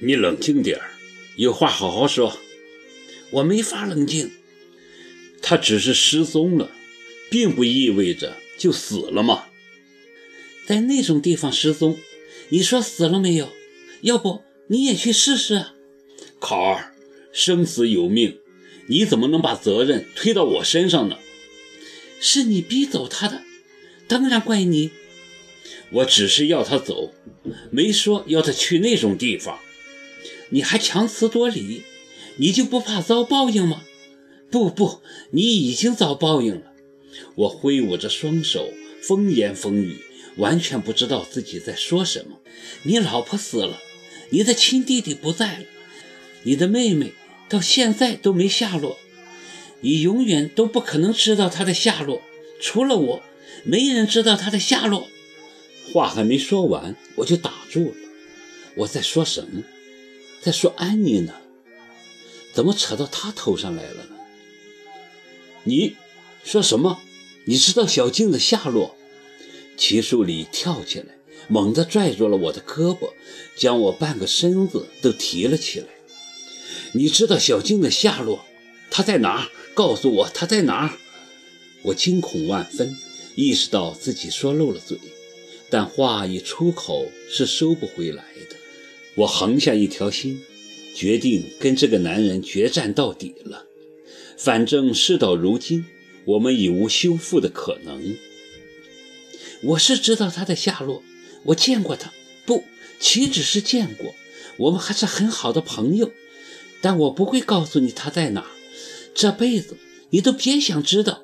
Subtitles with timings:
[0.00, 0.90] 你冷静点儿，
[1.36, 2.38] 有话好好说。
[3.30, 4.30] 我没法冷静。
[5.42, 6.70] 他只是失踪了，
[7.30, 9.44] 并不意味着就死了嘛。
[10.66, 11.98] 在那种地方失踪，
[12.48, 13.52] 你说死了没有？
[14.02, 15.66] 要不你也去试试？
[16.38, 16.94] 考儿，
[17.32, 18.38] 生死有命，
[18.86, 21.18] 你怎么能把责任推到我身上呢？
[22.20, 23.42] 是你逼走他的，
[24.08, 24.90] 当然怪你。
[25.90, 27.12] 我只是要他走，
[27.70, 29.58] 没说要他去那种地方。
[30.50, 31.82] 你还强词夺理，
[32.36, 33.84] 你就不怕遭报应吗？
[34.50, 36.72] 不不，你已经遭报应了。
[37.36, 39.98] 我挥舞着双手，风言风语，
[40.36, 42.40] 完全不知道自己在说什么。
[42.84, 43.80] 你老婆死了，
[44.30, 45.64] 你的亲弟弟不在了，
[46.44, 47.12] 你的妹妹
[47.48, 48.98] 到现在都没下落，
[49.80, 52.22] 你永远都不可能知道她的下落。
[52.60, 53.22] 除了我，
[53.64, 55.08] 没人知道她的下落。
[55.92, 57.94] 话还没说完，我就打住了。
[58.76, 59.62] 我在说什么？
[60.44, 61.32] 在说安妮呢？
[62.52, 64.16] 怎么扯到她头上来了呢？
[65.62, 65.96] 你
[66.44, 67.00] 说什么？
[67.46, 68.94] 你知道小静的下落？
[69.78, 71.16] 齐树礼跳起来，
[71.48, 73.14] 猛地拽住了我的胳膊，
[73.56, 75.86] 将我半个身子都提了起来。
[76.92, 78.44] 你知道小静的下落？
[78.90, 79.48] 她在哪儿？
[79.72, 80.98] 告诉我她在哪儿！
[81.84, 82.94] 我惊恐万分，
[83.34, 84.98] 意识到自己说漏了嘴，
[85.70, 88.56] 但话一出口是收不回来的。
[89.16, 90.42] 我横下一条心，
[90.94, 93.66] 决定跟这个男人决战到底了。
[94.36, 95.84] 反正事到如今，
[96.24, 98.16] 我们已无修复的可能。
[99.62, 101.02] 我是知道他的下落，
[101.44, 102.12] 我见过他，
[102.44, 102.64] 不，
[102.98, 104.14] 岂止是见过，
[104.56, 106.10] 我们还是很好的朋友。
[106.80, 108.46] 但我不会告诉你他在哪，
[109.14, 109.76] 这辈子
[110.10, 111.22] 你都别想知道。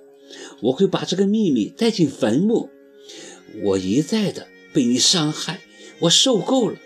[0.62, 2.70] 我会把这个秘密带进坟墓。
[3.62, 5.60] 我一再的被你伤害，
[6.00, 6.78] 我受够了。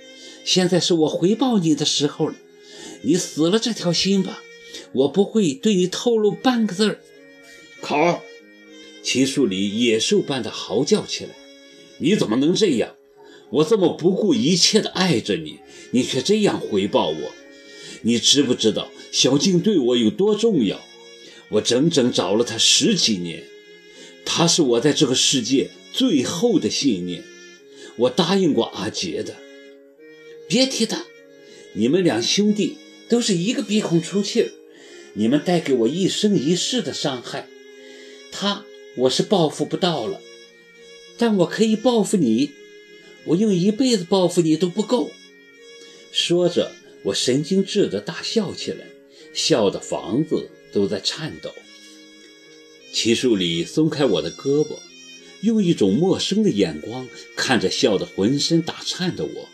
[0.45, 2.35] 现在是我回报你的时候了。
[3.03, 4.43] 你死了这条心吧。
[4.93, 7.01] 我不会对你透露半个字儿。
[7.81, 8.21] 考儿，
[9.03, 11.31] 齐树礼野兽般的嚎叫起来
[11.99, 12.95] ：“你怎么能这样？
[13.51, 15.59] 我这么不顾一切的爱着你，
[15.91, 17.33] 你却这样回报我。
[18.03, 20.81] 你知不知道小静对我有多重要？
[21.51, 23.45] 我整整找了她十几年，
[24.25, 27.23] 她是我在这个世界最后的信念。
[27.97, 29.37] 我答应过阿杰的。
[30.55, 31.05] 别提他，
[31.73, 32.79] 你们两兄弟
[33.09, 34.53] 都是一个鼻孔出气儿。”
[35.15, 37.49] 你们带给我一生一世的伤害，
[38.31, 38.65] 他
[38.99, 40.21] 我是报复不到了，
[41.19, 42.51] 但我可以报复你，
[43.25, 45.11] 我用一辈子报复你都不够。
[46.13, 46.71] 说着，
[47.03, 48.87] 我神经质的大笑起来，
[49.33, 51.53] 笑的房子都在颤抖。
[52.93, 54.79] 齐树礼松开我的胳膊，
[55.41, 59.49] 用一种陌生的眼光看着笑得浑身打颤的我，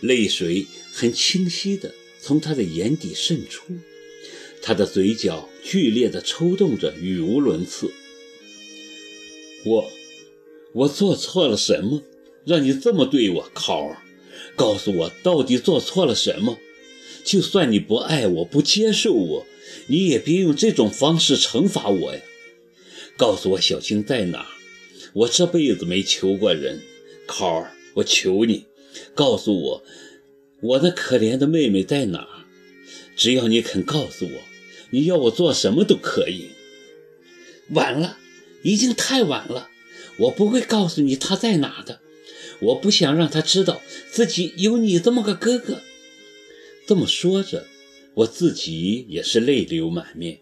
[0.00, 3.74] 泪水很清晰的从他的眼底渗出。
[4.62, 7.92] 他的嘴角剧烈地抽动着，语无伦次。
[9.64, 9.90] 我，
[10.72, 12.02] 我做错了什么，
[12.44, 13.98] 让你这么对我，考儿？
[14.56, 16.58] 告诉我，到底做错了什么？
[17.24, 19.46] 就算你不爱我，不接受我，
[19.88, 22.20] 你也别用这种方式惩罚我呀！
[23.16, 24.46] 告诉我，小青在哪？
[25.12, 26.80] 我这辈子没求过人，
[27.26, 28.66] 考儿，我求你，
[29.14, 29.84] 告诉我，
[30.62, 32.46] 我的可怜的妹妹在哪？
[33.16, 34.42] 只要你肯告诉我。
[34.90, 36.50] 你要我做什么都可以。
[37.70, 38.18] 晚了，
[38.62, 39.68] 已经太晚了。
[40.18, 42.00] 我不会告诉你她在哪的。
[42.60, 45.82] 我不想让她知道自己有你这么个哥哥。
[46.86, 47.66] 这么说着，
[48.14, 50.40] 我自己也是泪流满面。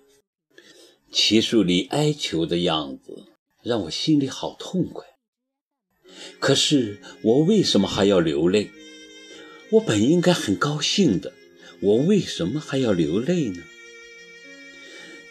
[1.11, 3.25] 齐树礼哀求的样子
[3.63, 5.07] 让我心里好痛快。
[6.39, 8.71] 可是我为什么还要流泪？
[9.71, 11.33] 我本应该很高兴的，
[11.81, 13.63] 我为什么还要流泪呢？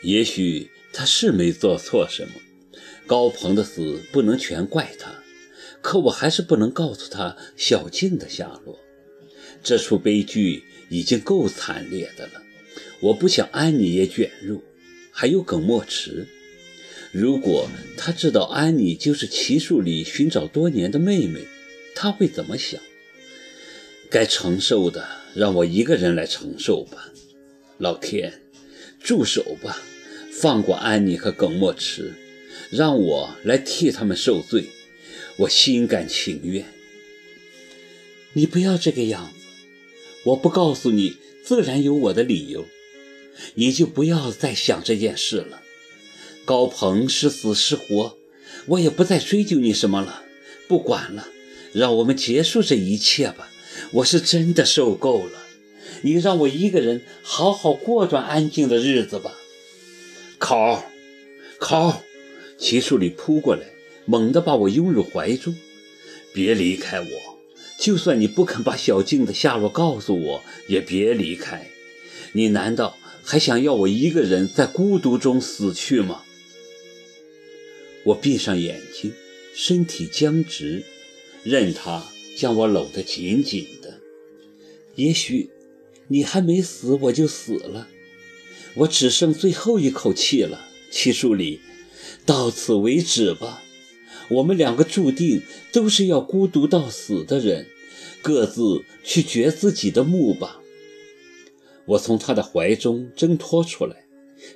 [0.02, 2.34] 也许他是没做错什么，
[3.08, 5.24] 高鹏的死不能全怪他，
[5.82, 8.80] 可我还是不能告诉他小静的下落。
[9.64, 12.42] 这出悲剧已经够惨烈的了，
[13.00, 14.64] 我不想安妮也卷入。
[15.16, 16.28] 还有耿墨池，
[17.14, 21.42] 如果他知道安妮就是奇树里寻找多年的妹妹，
[21.94, 22.82] 他会怎么想？
[24.10, 27.14] 该承受的，让我一个人来承受吧。
[27.78, 28.42] 老天，
[29.00, 29.80] 住手吧！
[30.32, 32.14] 放过安妮和耿墨池，
[32.72, 34.66] 让我来替他们受罪，
[35.38, 36.66] 我心甘情愿。
[38.34, 39.46] 你不要这个样子，
[40.24, 42.66] 我不告诉你，自然有我的理由，
[43.54, 45.63] 你就不要再想这件事了。
[46.46, 48.18] 高鹏是死是活，
[48.66, 50.24] 我也不再追究你什么了，
[50.68, 51.28] 不管了，
[51.72, 53.50] 让我们结束这一切吧。
[53.92, 55.32] 我是真的受够了，
[56.02, 59.32] 你让我一个人好好过段安静的日子吧。
[60.38, 60.84] 考，
[61.58, 62.04] 考，
[62.58, 63.62] 齐树礼扑过来，
[64.06, 65.56] 猛地把我拥入怀中。
[66.34, 67.08] 别离开我，
[67.80, 71.70] 就算你不肯把小静的下落告诉我，也别离开。
[72.34, 76.24] 你难道还想要我一个人在孤独中死去吗？
[78.06, 79.14] 我闭上眼睛，
[79.56, 80.84] 身体僵直，
[81.44, 82.06] 任他
[82.38, 84.00] 将我搂得紧紧的。
[84.96, 85.50] 也许
[86.08, 87.88] 你还没死，我就死了。
[88.76, 91.62] 我只剩最后一口气了，七树里，
[92.26, 93.64] 到此为止吧。
[94.30, 95.42] 我们两个注定
[95.72, 97.68] 都是要孤独到死的人，
[98.22, 100.60] 各自去掘自己的墓吧。
[101.86, 104.06] 我从他的怀中挣脱出来，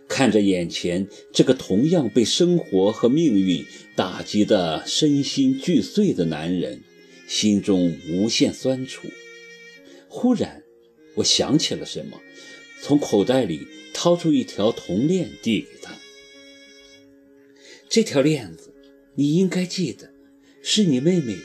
[0.07, 6.81] 看着眼前这个同样被生活和命运打击得身心俱碎的男人，
[7.27, 9.07] 心中无限酸楚。
[10.07, 10.63] 忽然，
[11.15, 12.21] 我想起了什么，
[12.81, 15.95] 从口袋里掏出一条铜链递给他。
[17.89, 18.73] 这条链子。
[19.19, 20.13] 你应该记得，
[20.61, 21.41] 是你妹妹的。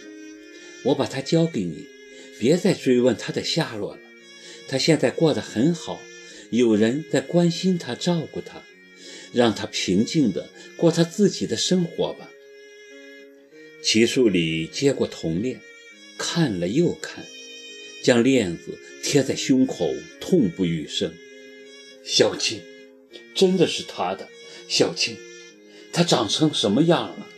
[0.85, 1.87] 我把她交给你，
[2.39, 4.01] 别再追问她的下落了。
[4.69, 5.99] 她现在过得很好，
[6.53, 8.63] 有人在关心她、照顾她，
[9.33, 12.31] 让她平静地过她自己的生活吧。
[13.83, 15.63] 齐树礼接过铜链，
[16.19, 17.25] 看了又看，
[18.03, 21.15] 将链子贴在胸口，痛不欲生。
[22.05, 22.61] 小青，
[23.35, 24.29] 真的是他的。
[24.69, 25.17] 小青，
[25.91, 27.29] 他长成什么样了？